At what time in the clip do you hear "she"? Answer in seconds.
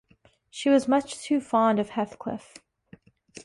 0.49-0.71